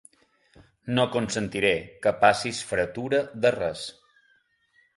No 0.99 1.03
consentiré 1.15 1.73
que 2.05 2.13
passis 2.25 2.63
fretura 2.73 3.21
de 3.45 3.53
res. 3.59 3.85